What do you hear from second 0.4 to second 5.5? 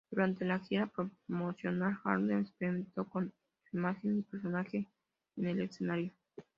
la gira promocional, Harvey experimentó con su imagen y personaje en